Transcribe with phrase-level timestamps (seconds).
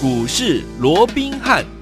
[0.00, 1.77] 股市罗宾汉。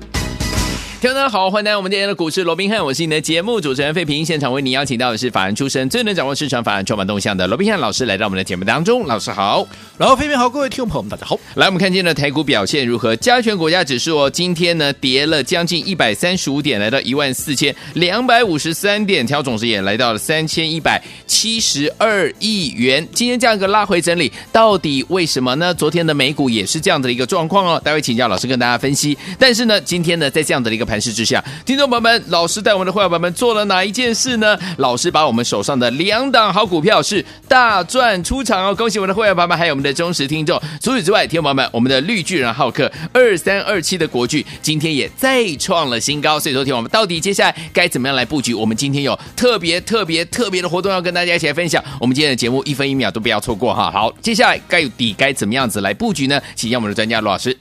[1.06, 4.26] 听众大家好，欢迎来到我们今天的股市罗宾汉，我是你的节目主持人费平。
[4.26, 9.06] 现场为你邀请到的是法人出身、最能掌握市场法案充满动向的罗宾汉老师，来到我们的节目当中。
[9.06, 9.64] 老师好，
[9.96, 11.38] 然后费平好，各位听众朋友们，大家好。
[11.54, 13.14] 来，我们看今天的台股表现如何？
[13.14, 23.06] 加权股价指数哦，今天呢跌了将近一百三十五点，来到一万四千两百五十三点，挑总值也来到了三千一百七十二亿元。
[23.14, 25.72] 今天价格拉回整理，到底为什么呢？
[25.72, 29.16] 昨天的美股也是这样的一个状况哦，待会请教老师跟大家分析。
[29.38, 34.58] 但是呢，今天呢，在这样的一个盘势之下，听众朋友们，老师带我们的会员朋友们做了哪一件事呢？
[34.78, 38.74] 老师把我们手上的两档好股票是大赚出场哦！
[38.74, 40.60] 恭喜我们的会员朋友们，还有我们的忠实听众。
[40.80, 46.38] 除此之外，听众朋友们，我们的绿巨人浩克二三二七的国巨今天也再创了新高。
[46.38, 48.54] 所以说，听我们到底接下来该怎么样来布局？
[48.54, 51.82] 我们今天有特别特别特别的活动要跟大家一起来分享。
[52.00, 53.90] 我们今天的节目一分一秒都不要错过哈！
[53.90, 56.40] 好，接下来该底该怎么样子来布局呢？
[56.54, 57.56] 请让我们的专家罗老师。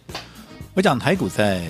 [0.74, 1.62] 我讲台股在。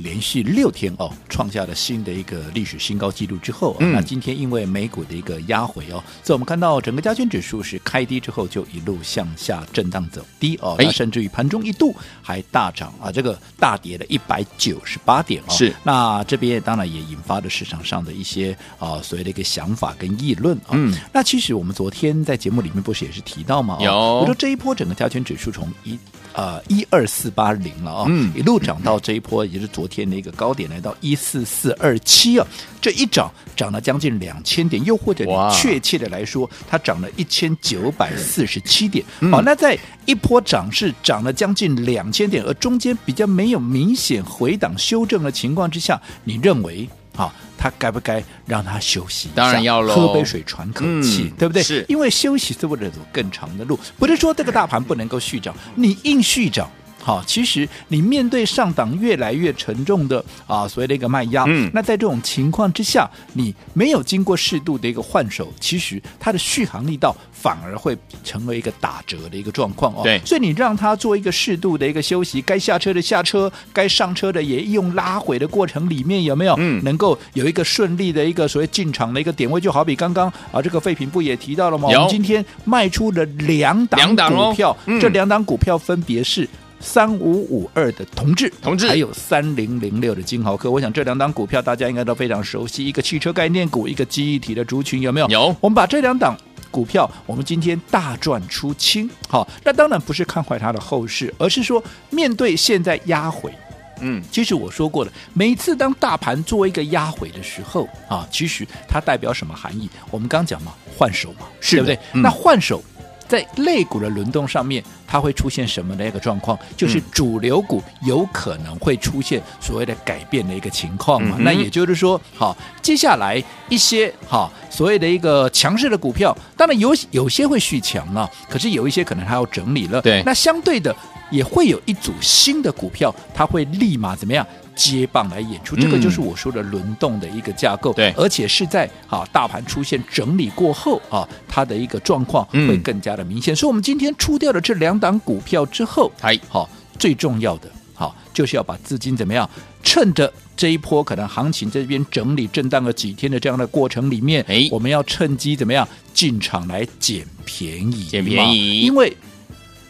[0.00, 15.50] 连续六天哦，创下了新的一个历史新高纪录之后，嗯、那今天因为美股的一个压回哦，所以我们看到整个加权指数是开低之后就一路向下震荡走低哦，那甚至于盘中一度还大涨啊，这个大跌了一百九十八点哦。
[15.50, 20.72] 是，那这边当然也引发了市场上的一些啊所谓的一个想法跟议论啊。
[20.72, 23.78] 嗯，那其实我们昨天在节目里面不是也是提到吗？
[23.80, 25.98] 有，我说这一波整个加权指数从一。
[26.32, 32.46] 呃，一二四八零了啊、哦，嗯、一路涨到这一波，也就是昨天的一个高点，来到一四四二七啊，
[32.80, 39.04] 这一涨涨了将近两千点，又或者确切的来说，它涨了一千九百四十七点。
[39.04, 46.88] 好、嗯哦，那在一波涨势涨了将近两千点，而中间比较没有明显回档修正的情况之下，你认为？
[47.12, 49.28] 好，他该不该让他休息？
[49.34, 51.62] 当然要喽，喝杯水喘口气，嗯、对不对？
[51.62, 56.70] 是，因为休息是为了走更长的路，不是说这个大盘不能够续涨，你硬续涨。
[57.02, 70.02] 好，其实你面对上档越来越沉重的啊，所谓的一个卖压，嗯，那在这种情况之下，你没有经过适度的一个换手，其实它的续航力道反而会成为一个打折的一个状况哦。
[70.02, 81.88] 对，所以你让它做一个适度的一个休息，该下车的下车，该上车的也用拉回的过程里面有没有，嗯，能够有一个顺利的一个所谓进场的一个点位，就好比刚刚啊，这个废品不也提到了吗？
[81.88, 86.46] 我们今天卖出了两档股票，哦嗯、这两档股票分别是。
[86.80, 95.28] 三五五二的同志，同志，还有三零零六的金豪科，我想这两档股票大家应该都非常熟悉，一个汽车概念股，一个记忆体的族群，有没有？
[95.28, 95.54] 有。
[95.60, 96.34] 我们把这两档
[96.70, 99.08] 股票，我们今天大赚出清。
[99.28, 103.52] 好，那当然不是看坏它的后市，而是说面对现在压回，
[104.00, 109.88] 嗯，其实我说过了，每次当大盘作为一个压回的时候啊，其实它代表什么含义？
[110.10, 111.98] 我们刚讲嘛，换手嘛，是对不对？
[112.14, 112.82] 嗯、那换手。
[113.28, 116.56] 在肋股的轮动上面，它会出现什么的一个状况？
[116.76, 121.34] 就是主流股有可能会出现所谓的改变的一个情况嘛？
[121.36, 130.00] 嗯、那也就是说，好，接下来一些好所谓的一个强势的股票，当然有有些会续强了，可是有一些可能还要整理了。
[130.00, 130.94] 对，那相对的
[131.32, 134.46] 也会有一组新的股票，它会立马怎么样？
[134.76, 143.54] 接棒来演出，这个就是我说的轮动的一个架构，对，而且是在啊大盘出现整理过后啊，它的一个状况会更加的明显。
[143.54, 146.68] 所以，我们今天出掉的这两当股票之后，哎好
[146.98, 149.48] 最重要的好就是要把资金怎么样，
[149.82, 159.16] 趁着这一波可能行情这边整理震荡了几天的这样的过程里面，哎，我们要趁机怎么样进场来捡便宜，捡便宜，因为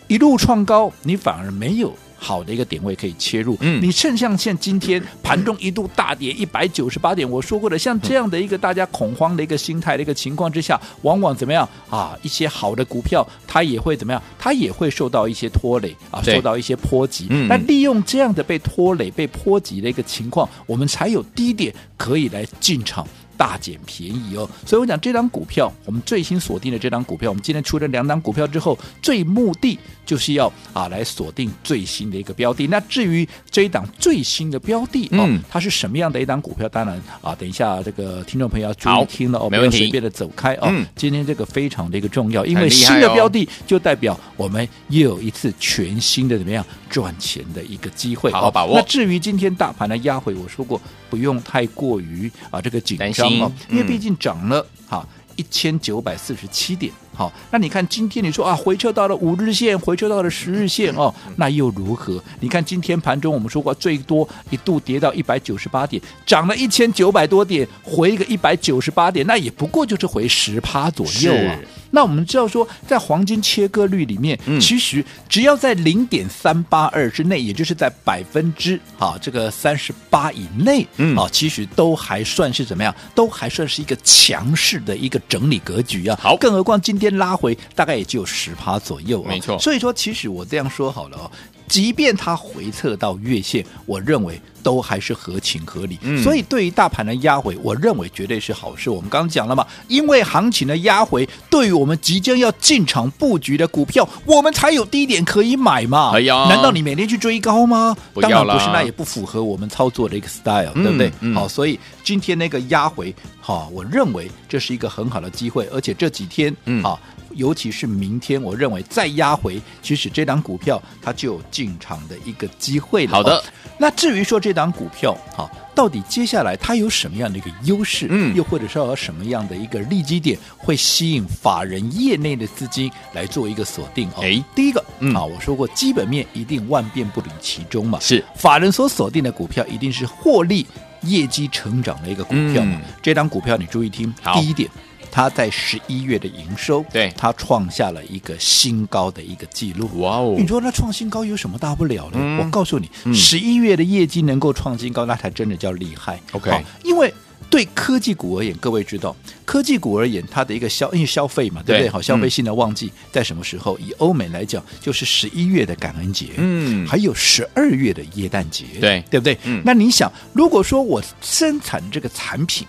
[0.07, 1.93] 一路创高，你反而没有。
[2.23, 12.15] 好的一个点位可以切入，嗯，你趁像现今天盘中一度大跌一百九十八点，我说过的，像这样的一个大家恐慌的一个心态的一个情况之下，往往怎么样啊？
[12.23, 14.23] 一些好的股票它也会怎么样？
[14.39, 17.27] 它也会受到一些拖累啊，受到一些波及。
[17.31, 23.07] 嗯，那利用这样的被拖累、被波及的一个情况，我们才有低点可以来进场。
[23.41, 32.67] 大捡便宜哦，所以我讲这张股票，我们最新锁定的这张股票，我们今天出了两档股票之后，最目的就是要啊来锁定最新的一个标的。
[32.67, 36.69] 那至于这一档最新的标的，嗯、哦，它是什么样的一档股票？
[36.69, 40.69] 当然啊，等一下这个听众朋友要注意听了哦，不要随便的走开哦。
[40.69, 48.75] 嗯、今天这个非常的一个重要，因为新的标的就代表我们又有一次全新的怎么样赚钱的一个机会，好好把握。
[48.75, 50.79] 那至于今天大盘的压回，我说过
[51.09, 53.30] 不用太过于啊这个紧张。
[53.69, 55.07] 因为毕竟涨了哈
[55.37, 62.23] 一千九百四十七点，好，那你看今天你说啊回撤到了五日线，回撤到了十日线哦，那又如何？
[62.41, 71.59] 你看今天盘中我们说过最多一度跌到一百九十八点，涨了一千九百多点，回一个一百九十八点，那也不过就是回十趴左右啊。
[71.91, 82.95] 那我们知道说，在黄金切割率里面，嗯其实只要在零点三八二之内，也就是在百分之啊这个三十八以内，嗯啊，其实都还算是怎么样？
[83.15, 86.19] 都还算是一个强势的一个整理格局啊。
[86.21, 91.31] 好更何况今天拉回大概也只有十趴左右、啊，没错所以说，其实我这样说好了哦。
[91.67, 95.99] 即便它回测到月线，我认为都还是合情合理。
[96.03, 98.91] 嗯所以对于大盘的压回，我认为绝对是好事。
[98.91, 106.13] 我们刚刚讲了嘛，因为行情的压回，对于我们即将要进场布局的股票，我们才有低点可以买嘛。
[106.15, 107.97] 哎呀难道你每天去追高吗？
[108.21, 111.13] 当然不是，那也不符合我们操作的一个 style，、嗯对不对？
[111.21, 116.99] 嗯好，所以今天那个压回，好，我认为这是一个很好的机会，而且这几天，嗯好。
[117.37, 123.13] 尤其是明天，我认为再压回，其实这档股票它就有进场的一个机会了。
[123.13, 123.45] 好的哦，
[123.79, 128.07] 那至于说这档股票，哈，到底接下来它有什么样的一个优势？
[128.11, 134.09] 嗯又或者说有什么样的一个利基点，会吸引法人业内的资金来做一个锁定？
[134.11, 140.67] 哦，哎第一个，嗯啊，我说过基本面一定万变不离其中嘛，是法人所锁定的股票一定是获利、
[141.03, 142.77] 业绩成长的一个股票嘛。
[142.77, 144.69] 嗯这档股票你注意听，第一点。
[145.11, 149.89] 它在十一月的营收，对它创下了一个新高的一个记录。
[150.01, 152.19] 哇哦你说那创新高有什么大不了呢？
[152.21, 156.21] 嗯我告诉你嗯，十一月的业绩能够创新高，那才真的叫厉害。
[156.33, 156.51] OK
[156.85, 157.13] 因为
[157.49, 159.15] 对科技股而言，各位知道，
[159.45, 161.91] 科技股而言，它的一个消因为消费嘛，对不对对？
[161.91, 163.77] 好，消费嗯性的旺季在什么时候？
[163.79, 169.37] 以欧美来讲，就是十一月的感恩节，嗯还有十二月的耶诞节，对对不对？
[169.45, 172.65] 嗯那你想，如果说我生产这个产品，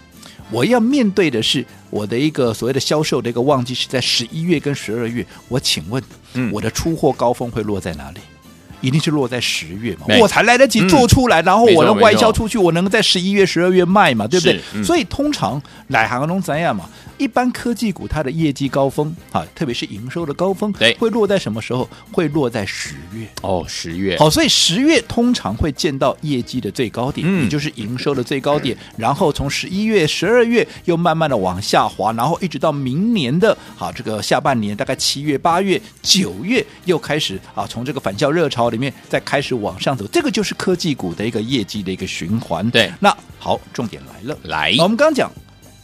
[0.52, 6.04] 我要面对的是我的一个所谓的销售的一个旺季是在十一月跟十二月，我请问，
[6.34, 8.20] 嗯我的出货高峰会落在哪里？
[8.82, 14.60] 一定是落在十月嘛，我才来得及做出来，然后我能外销出去，我能在十一月、十二月卖嘛，对不对？
[14.74, 16.90] 嗯所以通常来行中怎样嘛？
[17.18, 21.88] 一般科技股它的业绩高峰啊，特别是营收的高峰，对会落在什么时候？
[22.12, 23.28] 会落在十月。
[23.44, 42.68] 哦，十月，好，所以十月通常会见到业绩的最高点，嗯也就是营收的最高点，然后从十一月、十二月又慢慢的往下滑，然后一直到明年的啊这个下半年，大概七月、八月、九月又开始啊从这个返校热潮里面再开始往上走，这个就是科技股的一个业绩的一个循环。
[42.72, 42.92] 对。
[43.00, 44.74] 那好，重点来了，来。
[44.80, 45.32] 我们刚刚讲，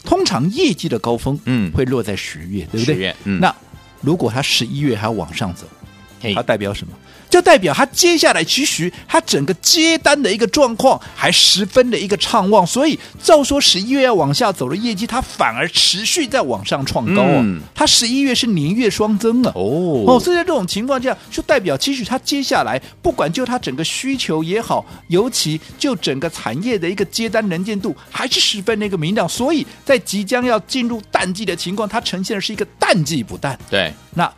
[0.04, 1.72] 通常业绩的高峰，嗯。
[1.74, 2.95] 会落在十月，对不对？
[2.95, 3.39] 十月嗯。
[3.39, 3.56] 那
[4.01, 5.87] 如果它十一月还要往上走，嘿
[6.36, 6.94] 它代表什么？
[7.30, 17.42] 就代表它接下来其实它整个接单的一个状况还十分的一个畅旺，所以照说十一月要往下走的业绩，它反而持续在往上创高啊！
[17.44, 19.52] 嗯它十一月是年月双增啊！
[19.56, 29.28] 哦哦，所以在这种情况下，就代表其实它接下来不管就它整个需求也好，尤其就整个产业的一个接单能见度，还是十分的一个明亮。
[29.28, 33.60] 所以在即将要进入淡季的情况，它呈现的是一个淡季不淡。
[33.69, 34.31] 对，那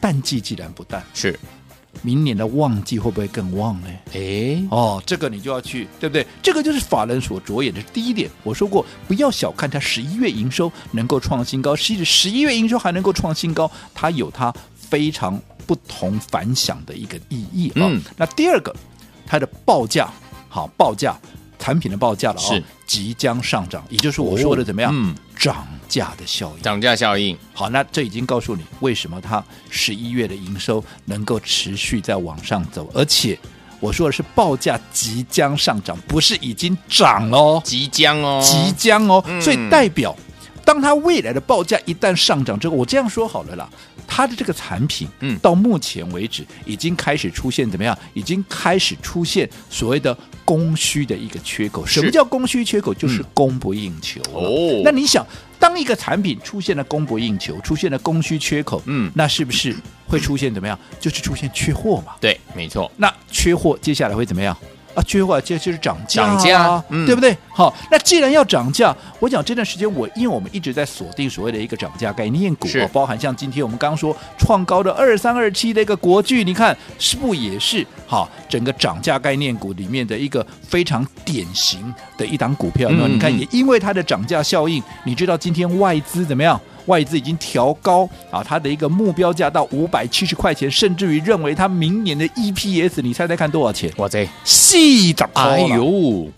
[0.00, 1.38] 淡季既然不淡，是，
[2.02, 3.88] 明年的旺季会不会更旺呢？
[4.12, 6.26] 哎，哦，这个你就要去，对不对？
[6.42, 8.30] 这个就是法人所着眼的第一点。
[8.42, 18.74] 我说过，不要小看它十一月营收能够创新高，其实十一月营收还能够创新高，它有它非常不同凡响的一个意义啊、嗯那第二个，
[19.26, 20.08] 它的报价，
[20.48, 21.16] 好报价，
[21.58, 24.92] 产品的报价了哦是，即将上涨，也就是我说的怎么样？
[24.94, 26.62] 嗯，涨价的效应。
[26.62, 33.38] 涨价效应，好，那这已经告诉你为什么它十一月的营收能够持续在往上走，而且
[33.80, 40.16] 我说的是报价即将上涨，不是已经涨了哦，即将哦，即将哦，嗯所以代表
[40.64, 43.68] 当它未来的报价一旦上涨之后，我这样说好了啦。
[44.08, 47.96] 它的这个产品，嗯到目前为止已经开始出现怎么样？
[48.14, 51.84] 已经开始出现所谓的供需的一个缺口。
[51.84, 52.94] 什么叫供需缺口？
[52.94, 55.26] 就是供不应求了哦那你想，
[55.58, 59.74] 当一个产品出现了供不应求，出现了供需缺口，嗯那是不是
[60.06, 60.78] 会出现怎么样？
[61.00, 62.14] 就是出现缺货嘛。
[62.20, 64.56] 对，没错，那缺货接下来会怎么样？
[64.96, 67.36] 啊，缺货就就是涨价、啊，涨价嗯对不对？
[67.50, 82.88] 好，那既然要涨价，我讲这段时间我因为我们一直在锁定所谓的一个涨价概念股哦，包含像今天我们刚刚说创高的二三二七的一个国巨，你看是不也是好整个涨价概念股里面的一个非常典型的一档股票？
[82.92, 86.58] 那、嗯你看嗯也因为它的涨价效应，你知道今天外资怎么样？
[86.86, 93.92] 外资已经调高啊，它的一个目标价到五百七十块钱，甚至于认为它明年的 EPS，你猜猜看多少钱？
[93.96, 96.28] 哇塞，细涨哎，呦，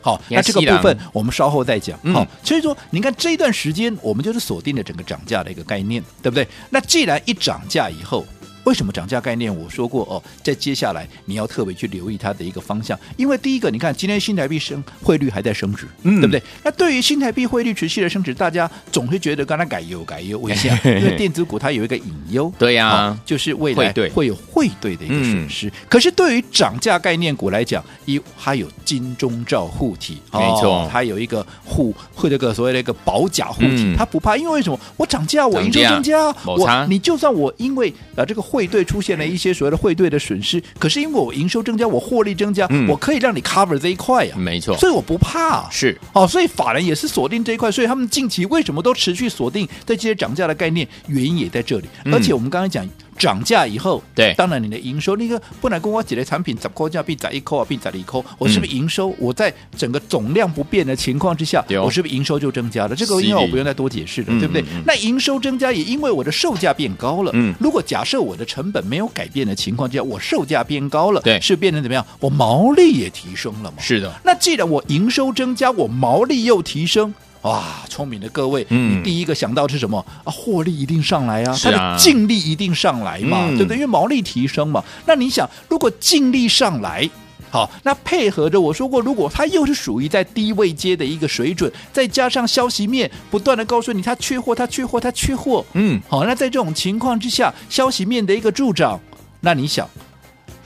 [0.00, 1.98] 好，那这个部分我们稍后再讲。
[2.02, 6.46] 嗯好，所以说你看这一段时间，我们就是锁定了整个涨价的一个概念，对不对？
[6.70, 8.24] 那既然一涨价以后，
[8.66, 9.54] 为什么涨价概念？
[9.56, 16.42] 我说过哦，在接下来你要特别去留意它的一个方向，因为第一个，你看今天新台币升汇率还在升值，嗯，对不对？
[16.64, 20.78] 那对于新台币汇率持续的升值，大家总会觉得刚才改优改优，为什么？
[20.84, 25.72] 因为电子股它有一个隐忧，对呀、啊哦，就是未来会有汇兑的一个损失。
[25.88, 34.78] 可是对于涨价概念股来讲，一它有金钟罩护体，没错，它有一个护会这个所谓的一个保甲护体，它不怕，因为为什么？
[34.96, 45.94] 我涨价，我营收增加，我你就算我因为啊这个汇兑出现了一些所谓的汇兑的损失，可是因为我营收增加，我获利增加，嗯、我可以让你 cover 这一块呀、啊，没错，所以我不怕，是。
[46.14, 51.88] 哦，所以法人也是锁定这一块，所以他们近期为什么都持续锁定在这些涨价的概念，原因也在这里。
[52.06, 59.14] 嗯、而且我们刚才讲涨价以后，对，当然你的营收那个不能跟我几类产品涨扣价，并涨一扣啊，必涨一扣，我是不是营收？
[59.18, 62.94] 我在整个总量不变的情况之下，我是不是营收就增加了？
[62.94, 64.64] 这个因为我不用再多解释了，对不对？
[64.84, 67.30] 那营收增加也因为我的售价变高了。
[67.34, 72.04] 嗯，如果假设我的成本没有改变的情况之下，我售价变高了，对，是变成怎么样？
[72.20, 73.78] 我毛利也提升了嘛？
[73.80, 74.12] 是的。
[74.24, 77.14] 那既然我营收增加，我毛利又提升。
[77.46, 80.26] 哇，聪明的各位，嗯，你第一个想到是什么啊？
[80.32, 83.76] 获利一定上来啊，啊它的净利一定上来嘛，嗯、对不对？
[83.76, 84.82] 因为毛利提升嘛。
[85.06, 87.08] 那你想，如果净利上来，
[87.48, 99.00] 好，那配合着我说过，如果它又是属于在低位阶的一个水准，再加上消息面不断的告诉你它缺货，它缺货，它缺货，嗯，好，那在这种情况之下，消息面的一个助长，
[99.40, 99.88] 那你想？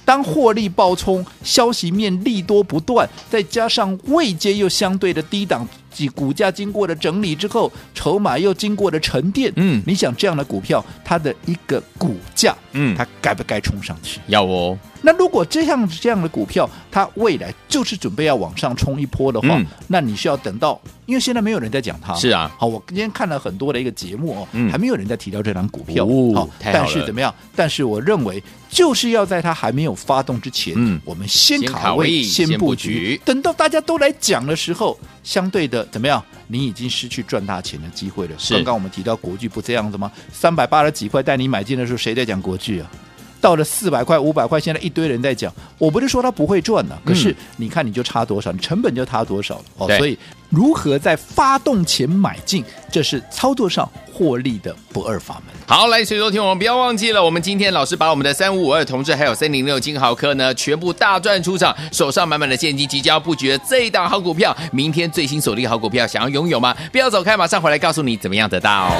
[0.03, 14.21] 当获利暴冲，消息面利多不断，再加上位阶又相对的低档，及股价经过了整理之后，筹码又经过了沉淀，嗯，你想这样的股票，它的一个股价，嗯，它该不该冲上去？
[14.29, 14.79] 要哦。
[15.03, 22.15] 那如果这样这样的股票，它未来就是准备要往上冲一波的话，嗯、那你需要等到，因为现在没有人在讲它。
[22.15, 26.05] 是啊，好，我今天看了很多的一个节目哦，嗯、还没有人在提到这张股票。
[26.05, 27.35] 哦、好，但是怎么样？
[27.57, 36.23] 但是我认为，就是要在它还没有发动之前，嗯，我们先卡位，先布局，等到大家都来讲的时候，相对的怎么样？
[36.49, 38.35] 你已经失去赚大钱的机会了。
[38.51, 40.11] 刚刚我们提到国剧不这样子吗？
[40.33, 42.91] 三百八十几块带你买进的时候，谁在讲国剧啊？
[43.41, 45.53] 到了四百块、五百块，现在一堆人在讲。
[45.79, 49.89] 我不是说他不会赚呢，可是你看你就差多少，你成本就差多少了哦。
[49.97, 50.19] 所以
[50.49, 55.55] 如何在发动前买进，这是操作上获利的不二法门。
[55.67, 66.77] 好，来，所以说听我们不要忘记了，我们今天老师把我们的三五五二同志还有三零六金豪科呢，全部大赚出场，手上满满的现金，即将要布局的这一档好股票，明天最新锁定好股票，想要拥有吗？
[66.93, 68.93] 不要走开，马上回来告诉你怎么样得到。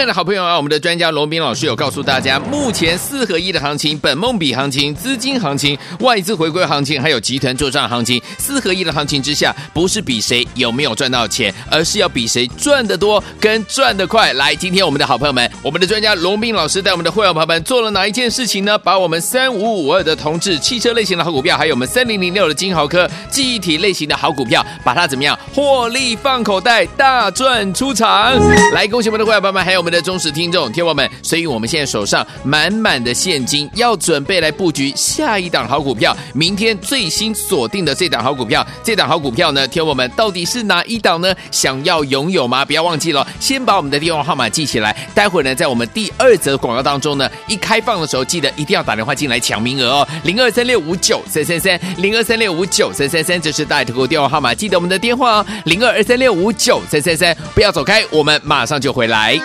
[0.00, 14.32] 亲爱的好朋友啊，我们的专家罗宾老师有告诉大家，目前四合一的行情、本梦比行情、资金行情、外资回归行情，还有集团做账行情，四合一的行情之下，不是比谁有没有赚到钱，而是要比谁赚得多跟赚得快。
[14.32, 18.78] 来，今天我们的好朋友们，我们的专家罗宾老师带我们的会员朋友们做了哪一件事情呢？
[18.78, 28.32] 把我们三五五二的同志汽车类型的好股票，还有我们三零零六的金豪科记忆体类型的好股票，把它怎么样获利放口袋，大赚出场。
[28.72, 29.89] 来，恭喜我们的会员朋友们，还有我们。
[29.90, 36.16] 的忠实听众、听友们，所以我们现在手上满满的现金，要准备来布局下一档好股票。
[36.32, 41.34] 明天最新锁定的这档好股票，这档好股票呢，听友们到底是哪一档呢？
[41.50, 42.64] 想要拥有吗？
[42.64, 44.96] 不要忘记了，先把我们的电话号码记起来。
[45.14, 50.08] 待会呢，在我们第二则广告当中呢，一开放的时候，记得一定要打电话进来抢名额哦。
[50.22, 55.46] 零二三六五九三三三，零二三六五九三三三，这是大头哥电话号码，记得我们的电话哦。
[55.64, 59.38] 零二二三六五九三三三，不要走开，我们马上就回来。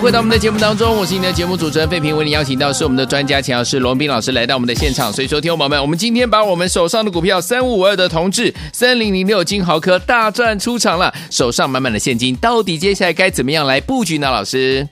[0.00, 14.30] 回到我们的节目当中，我是你的节目主持人费平，为你邀请到是我们的专家钱老师罗斌老师来到我们的现场，所以说听众朋友们，我们今天把我们手上的股票三五五二的同志三零零六金豪科大赚出场了，手上满满的现金，到底接下来该怎么样来布局呢？
[14.30, 14.88] 老师？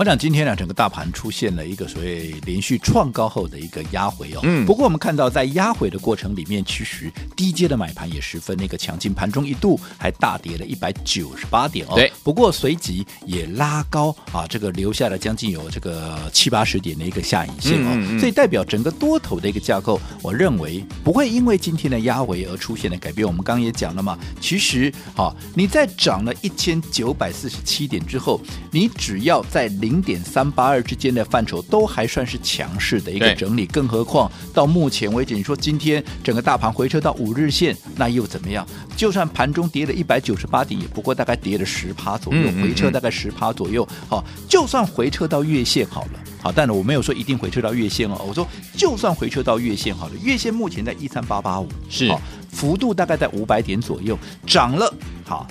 [0.00, 4.40] 我想今天呢，整个大盘出现了一个所谓连续创高后的一个压回哦。
[4.44, 4.64] 嗯。
[4.64, 11.96] 不过我们看到在压回的过程里面，其实低阶的买盘也十分那个强劲，盘中一度还大跌了一百九十八点哦。
[11.96, 12.10] 对。
[12.24, 17.90] 不过随即也拉高啊，这个留下了将近有这个七八十点的一个下影线哦。
[17.92, 18.18] 嗯嗯。
[18.18, 23.26] 所以代表整个多头的一个架构，我认为不会因为今天的压回而出现的改变。
[23.26, 28.40] 我们刚刚也讲了嘛，其实啊，你在涨了一千九百四十七点之后，
[28.70, 29.89] 你只要在零。
[29.90, 38.64] 零点三八二之间的范畴都还算是强势的一个整理，更何况到目前为止，你说今天整个大盘回撤到五日线，那又怎么样？
[38.96, 43.86] 就算盘中跌了一百九十八点，也不过大概跌了十趴左右，回撤大概十趴左右。
[44.08, 52.08] 好，就算回撤到月线好了，好，但是我没有说一定回撤到月线哦，我说就算回撤到月线好了，月线目前在一三八八五，是
[52.52, 54.16] 幅度大概在五百点左右，
[54.46, 54.94] 涨了
[55.24, 55.48] 好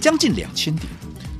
[0.00, 0.86] 将近两千点，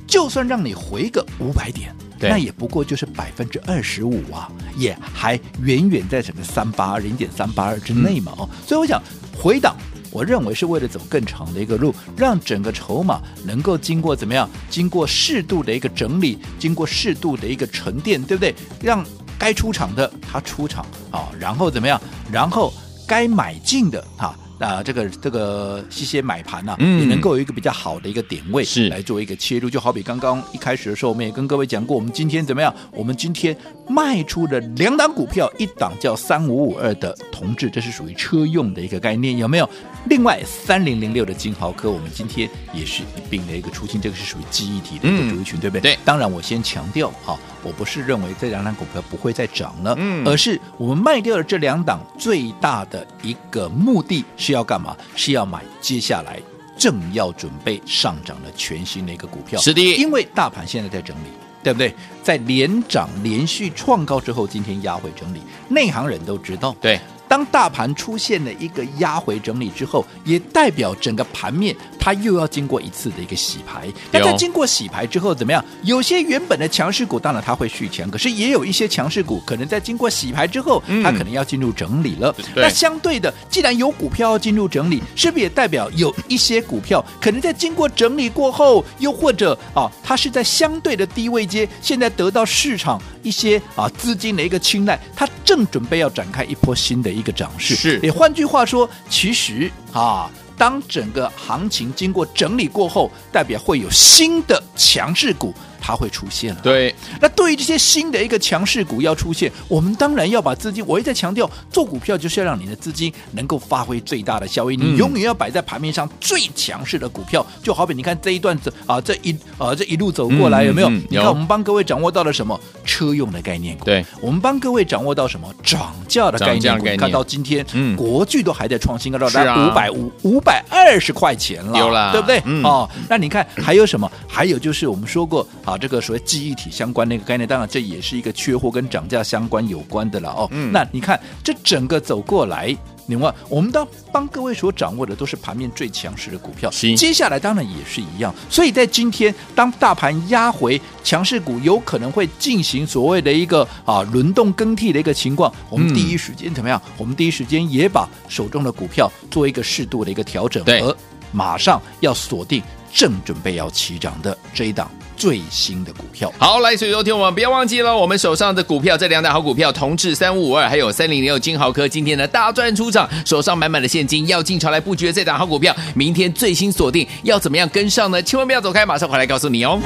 [0.05, 1.91] 就算让你回个五百点。
[2.19, 9.01] 那也不过就是百分之二十五啊，也还远远在整个三八二零点三八二之内嘛哦，所以我想
[9.37, 9.75] 回档，
[10.11, 18.55] 我认为是为了走更长的一个路，让整个筹码能够经过怎么样，经过适度的一个整理，经过适度的一个沉淀，对不对？
[18.81, 19.05] 让
[19.37, 22.01] 该出场的他出场啊，然后怎么样？
[22.31, 22.73] 然后
[23.07, 24.27] 该买进的哈。
[24.27, 24.39] 啊，
[24.83, 29.69] 这个这个一些买盘呐、啊，嗯、也能够有一个比较好的一个点位，是来做一个切入。
[29.69, 32.73] 就好比刚刚一开始的时候，我们也跟各位讲过，我们今天怎么样？
[32.91, 33.55] 我们今天
[33.87, 39.69] 卖出了两档股票，一档叫三五五二的同志，这是属于车用的一个概念，有没有？
[40.09, 45.81] 另外三零零六的金豪科，我们今天也是一并的一个出清，这个是属于记忆体的一个族群，嗯、对不对？
[45.81, 45.99] 对。
[46.05, 54.95] 当然，我先强调哈，我不是认为这两档股票不会再涨了，嗯，而是我们卖掉了这两档最大的一个目的是要干嘛？
[55.15, 56.39] 是要买接下来
[56.77, 59.59] 正要准备上涨的全新的一个股票。
[59.59, 61.29] 是的，因为大盘现在在整理，
[61.63, 61.93] 对不对？
[62.23, 66.99] 在连涨连续创高之后，今天压回整理，内行人都知道，对。
[67.27, 71.75] 当大盘出现了一个压回整理之后，也代表整个盘面
[72.07, 73.91] 它又要经过一次的一个洗牌。
[74.13, 75.61] 那在经过洗牌之后怎么样？
[75.83, 82.33] 有些原本的强势股当然它会续强，可是也有一些强势股可能在经过洗牌之后，它可能要进入整理了。
[82.55, 97.17] 那相对的，既然有股票要进入整理，是不是也代表有一些股票可能在经过整理过后，又或者啊，它是在相对的低位阶，现在得到市场一些啊资金的一个青睐，它正准备要展开一波新的。
[97.17, 105.53] 一个涨势是，也换句话说，其实啊，当整个行情经过整理过后，代表会有新的强势股。
[105.79, 106.61] 它会出现了。
[106.61, 110.83] 对，那对于这些新的一个强势股要出现，我们当然要把资金。
[110.87, 114.77] 我一再强调，做股票就是要让你的资金能够发挥最大的效益。
[114.77, 117.45] 嗯、你永远要摆在盘面上最强势的股票。
[117.61, 120.89] 就好比你看这一段子啊，这一啊这一路走过来，有没有？
[120.89, 122.59] 嗯、你看我们帮各位掌握到了什么？
[122.85, 123.85] 车用的概念股。
[123.85, 125.47] 对，我们帮各位掌握到什么？
[125.63, 126.85] 涨价的概念股。
[126.97, 132.41] 看到今天，嗯，国巨都还在创新高，到达五百五五百二十块钱了，有了，对不对？
[132.45, 134.09] 嗯、哦，那你看还有什么？
[134.27, 140.47] 还有就是我们说过啊，这个所谓记忆体相关的一个概念，当然这也是一个缺货跟涨价相关有关的了哦。
[140.51, 142.75] 嗯，那你看这整个走过来，
[143.07, 148.33] 另外我们当帮各位所掌握的都是盘面最强势的股票，是接下来当然也是一样。
[148.49, 156.81] 所以在今天，当大盘压回强势股，有可能会进行所谓的一个啊轮动更替的一个情况，我们第一时间怎么样？
[156.85, 160.95] 嗯、我们第一时间也把手中的股票做一个适度的一个调整，对，而
[161.31, 162.61] 马上要锁定。
[162.93, 178.21] 正准备要起涨的这一档最新的股票，好，来，所以昨天我们不要忘记了，我们手上的股票这两档好股票，同致三五五二，还有三零六金豪科，今天呢大赚出场，手上满满的现金，要进场来布局这档好股票，明天最新锁定，要怎么样跟上呢？
[178.21, 179.81] 千万不要走开，马上回来告诉你哦。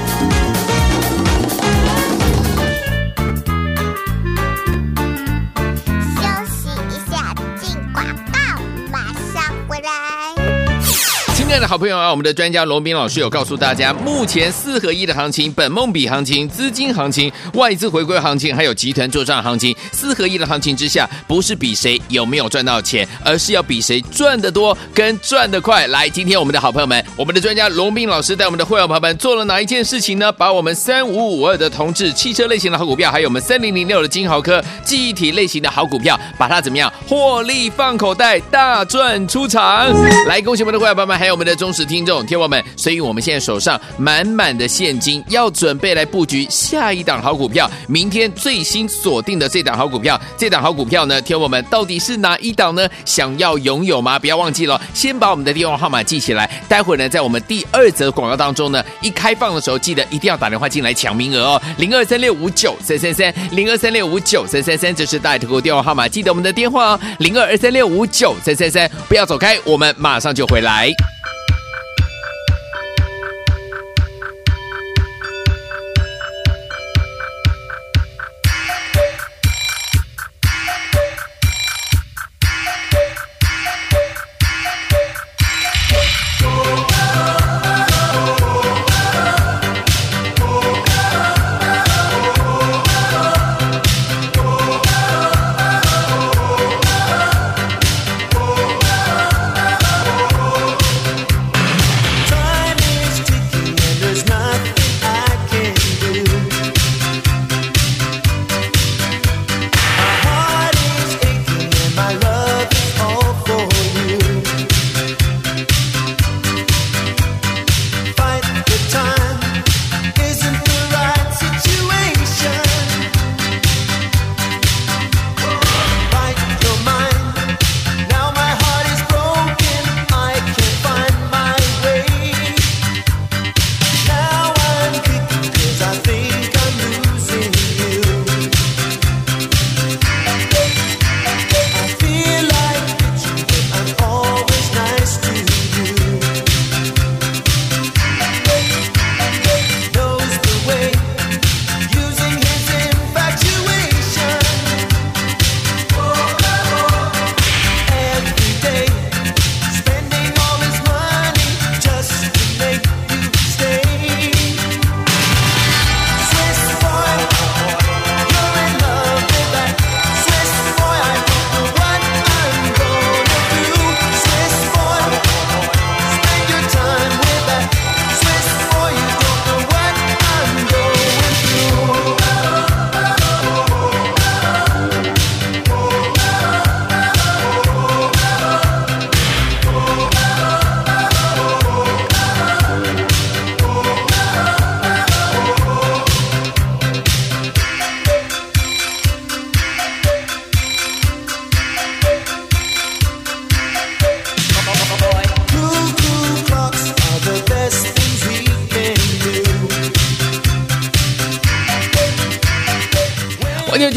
[11.52, 25.86] 亲爱的好朋友啊，我们的专家罗宾老师有告诉大家，目前四合一的行情、本梦比行情、资金行情、外资回归行情，还有集团做账行情，四合一的行情之下，不是比谁有没有赚到钱，而是要比谁赚得多跟赚得快。
[25.88, 30.32] 来，今天我们的好朋友们，我们的专家罗宾老师带我们的会员朋友们做了哪一件事情呢？
[30.32, 39.94] 把我们三五五二的同志汽车类型的好股票，还有我们三零零六的金豪科记忆体类型的好股票，把它怎么样获利放口袋，大赚出场。
[40.28, 41.40] 来，恭喜我们的会员朋友们，还有。
[41.41, 47.67] 我们的忠实听众，听我们，所以我们现在手上满满的现金，要准备来布局下一档好股票。
[47.88, 52.88] 明天最新锁定的这档好股票，这档好股票呢，听我们到底是哪一档呢？
[53.06, 54.19] 想要拥有吗？
[54.19, 56.47] 不要忘记了，先把我们的电话号码记起来。
[56.69, 70.91] 待会儿呢，在我们第二则广告当中呢，一开放的时候，记得一定要打电话进来抢名额哦，零二三六五九三三三，零二三六五九三三三，这是大头哥电话号码，记得我们的电话哦，零二二三六五九三三三，不要走开，我们马上就回来。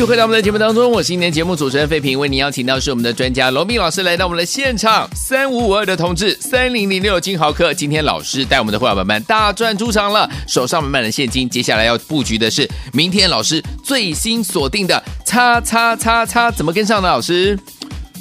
[0.07, 17.09] 回到我们的节目当中，我是今天节目主持人费平，为您邀请到是我们的专家罗密老师来到我们的现场，三五五二的同志，三零零六金豪客，今天老师带我们的会员们大赚出场了，手上满满的现金，接下来要布局的是明天老师最新锁定的叉叉叉叉，怎么跟上呢？
[17.09, 17.59] 老师？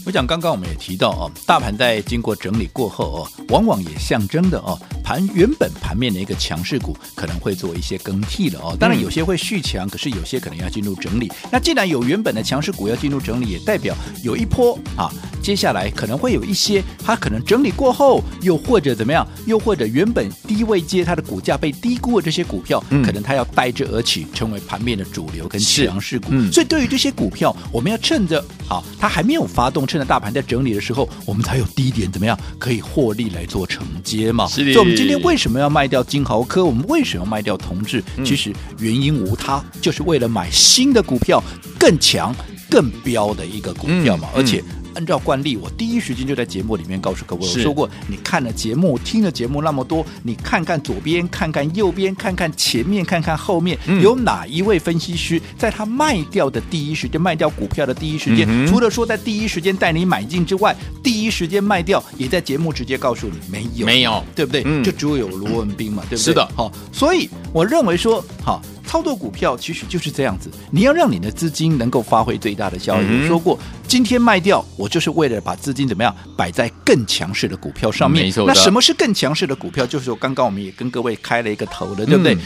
[0.05, 8.75] 我讲刚刚我们也提到哦，大盘在经过整理过后哦，往往也象征的哦，盘原本盘面的一个强势股可能会做一些更替了哦。
[8.77, 11.31] 当然有些会续强，可是有些可能要进入整理。
[11.49, 15.09] 那既然有原本的强势股要进入整理，也代表有一波啊，
[15.41, 26.29] 接下来可能会有一些它可能整理过后，又或者怎么样，又或者原本低位接它的股价被低估的这些股票，可能它要带之而起，成为盘面的主流跟强势股。
[26.51, 29.87] 所以对于这些股票，我们要趁着啊，它还没有发动。
[29.93, 34.47] 趁着大盘在整理的时候，我们才有低点怎么样可以获利来做承接嘛？
[34.47, 36.65] 所以，我们今天为什么要卖掉金豪科？
[36.65, 38.03] 我们为什么要卖掉同志？
[38.25, 41.39] 其实原因无他，就是为了买新的股票，
[41.77, 42.36] 更强、
[42.71, 44.63] 更标的一个股票嘛，而且。
[44.95, 64.63] 按照惯例，我第一时间就在节目里面告诉各位，我说过，你看了节目，听了节目那么多，你看看左边，看看右边，看看前面，看看后面，嗯、有哪一位分析师在他卖掉的第一时间卖掉股票的第一时间，嗯、除了说在第一时间带你买进之外，第一时间卖掉，也在节目直接告诉你没有，没有，对不对？
[64.65, 66.25] 嗯、就只有罗文斌嘛，对不对？
[66.25, 68.62] 是的，好，所以我认为说，好。
[68.86, 73.06] 操作股票其实就是这样子，你要让你的资金能够发挥最大的效益。
[73.06, 78.26] 我说过，今天卖掉，我就是为了把资金怎么样摆在更强势的股票上面。
[78.26, 78.46] 没错。
[78.46, 79.86] 那什么是更强势的股票？
[79.86, 82.38] 就是说，刚刚我们也跟各位开了一个头了，对不对？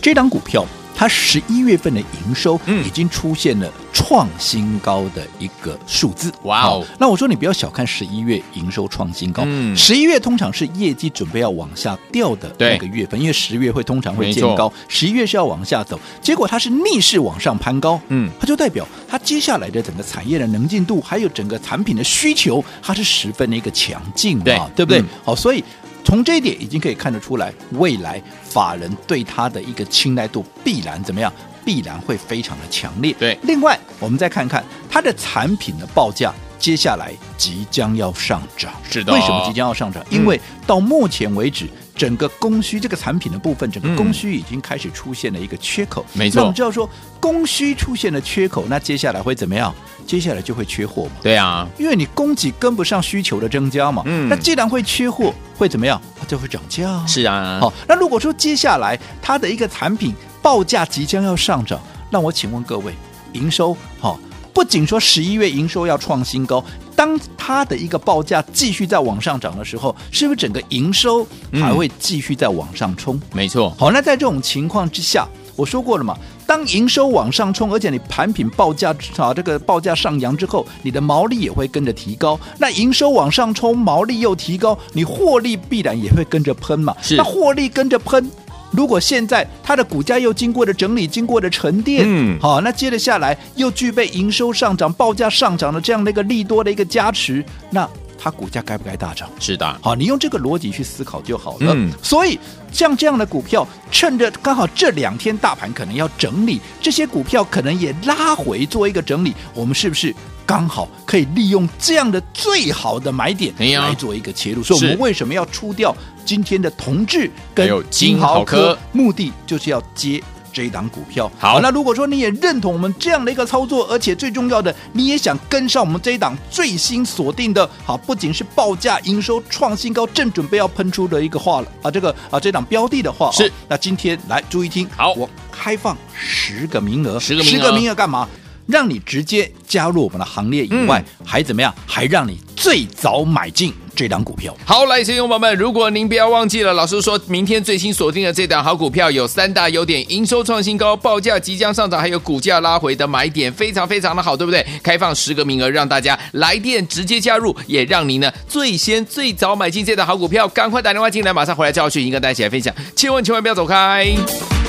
[0.00, 0.66] 这档股票。
[1.02, 6.86] 它十一月份的营收已经出现了创新高的一个数字，哇哦！
[6.96, 25.02] 那我说你不要小看十一月营收创新高，十一月通常是业绩准备要往下掉的那个月份，因为十月会通常会见高，十一月是要往下走，结果它是逆势往上攀高，嗯，它就代表它接下来的整个产业的能进度，还有整个产品的需求，它是十分的一个强劲嘛，对不对？
[25.24, 25.64] 好，所以。
[26.04, 28.20] 从这一点已经可以看得出来，未来
[28.52, 31.32] 法人对他的一个青睐度必然怎么样？
[31.64, 33.14] 必然会非常的强烈。
[33.18, 38.72] 对，另外我们再看看它的产品的报价，接下来即将要上涨。
[38.90, 40.04] 是的，为什么即将要上涨？
[40.10, 41.68] 因为到目前为止。
[42.02, 46.04] 整个供需这个产品的部分，整个供需已经开始出现了一个缺口。
[46.14, 49.72] 没错，那我们知道说供需出现了缺口，那接下来会怎么样？
[50.04, 51.12] 接下来就会缺货嘛。
[51.22, 54.02] 对啊，因为你供给跟不上需求的增加嘛。
[54.06, 56.02] 嗯，那既然会缺货，会怎么样？
[56.18, 57.06] 它就会涨价。
[57.06, 57.60] 是啊。
[57.60, 60.12] 好，那如果说接下来它的一个产品
[60.42, 62.92] 报价即将要上涨，那我请问各位，
[63.34, 64.18] 营收好，
[64.52, 66.64] 不仅说十一月营收要创新高。
[66.94, 73.16] 当它的一个报价继续在往上涨的时候，是不是整个营收还会继续在往上冲？
[73.16, 73.74] 嗯、没错。
[73.78, 75.26] 好，那在这种情况之下，
[75.56, 82.38] 我说过了嘛，当营收往上冲，而且你产品报价啊这个报价上扬之后，你的毛利也会跟着提高。
[82.58, 86.94] 那营收往上冲，毛利又提高，你获利必然也会跟着喷嘛。
[87.02, 87.16] 是。
[87.16, 88.30] 那获利跟着喷。
[88.72, 99.28] 如果现在它的股价又经过了整理，经过了沉淀，嗯，好，那接着下来又具备营收上涨、报价上涨的这样的一个利多的一个加持，那它股价该不该大涨？
[99.38, 101.72] 是的，好，你用这个逻辑去思考就好了。
[101.74, 102.38] 嗯，所以
[102.72, 110.14] 像这样的股票，趁着刚好这两天大盘可能要整理，这些股票可能也拉回做一个整理，我们是不是？
[110.46, 118.76] 刚好可以利用这样的最好的买点来做一个切入，所以我们为什么要出掉今天的同志跟金豪科？
[118.92, 121.30] 目的就是要接这一档股票。
[121.38, 133.50] 好，那如果说你也认同我们这样的一个操作，而且最重要的，你也想跟上我们这一档最新锁定的，好，不仅是报价营收创新高，正准备要喷出的一个话了啊，这个啊这档标的的话是。
[133.68, 138.28] 那今天来注意听，好，我开放十个名额，十个名额，十个名额干嘛？
[138.66, 141.74] 让你直接加入我们的行列以外，嗯、还怎么样？
[141.86, 144.56] 还让你最早买进这档股票。
[144.64, 154.64] 好，来，听众朋友们，如果您不要忘记了，老师说明天最新锁定的这档好股票有三大优点：营收创新高、报价即将上涨，还有股价拉回的买点，非常非常的好，对不对？
[154.82, 160.46] 开放十个名额，让大家来电直接加入，也让您呢最先最早买进这档好股票。
[160.48, 164.61] 赶快打电话进来，马上回来教训，一个大家一起来分享，千万千万不要走开。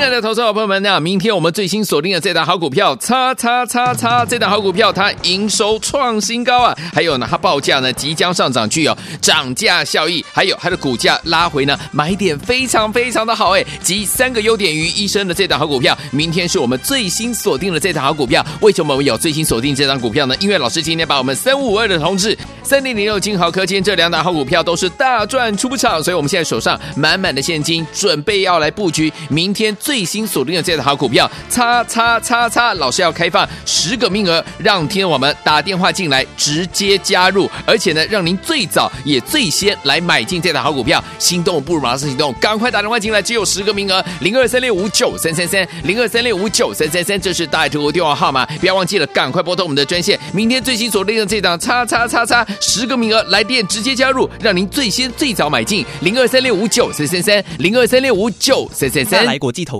[0.00, 18.42] 亲爱的投资者朋友们，那明天我们最新锁定的这档好股票，叉叉叉叉，这档好股票它营收创新高啊，还有呢，它报价呢即将上涨，具有涨价效益，还有它的股价拉回呢，买点非常非常的好哎，集三个优点于一身的这档好股票，明天是我们最新锁定的这档好股票。
[18.62, 20.34] 为什么我们有最新锁定这档股票呢？
[20.40, 29.76] 因为老师今天把我们三五五二的同志、三零零六金豪科今天这两档好股票都是大赚出场，所以我们现在手上满满的现金，准备要来布局明天。
[29.89, 41.02] 最最新锁定的这档好股票，叉叉叉叉，老师要开放十个名额，让听我们打电话进来直接加入，而且呢，让您最早也最先来买进这档好股票。
[41.18, 50.16] 心动不如马上行动，赶快打电话进来，只有十个名额，零二三六五九三三三，零二三六五九三三三，这是大爱投顾电话号码，不要忘记了，赶快拨通我们的专线。
[50.32, 59.79] 明天最新锁定的这档叉叉叉叉，十个名额来电直接加入，让您最先最早买进，零二三六五九三三三，零二三六五九三三三，来国际投。